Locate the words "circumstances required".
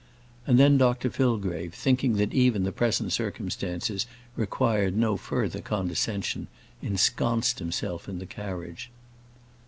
3.13-4.97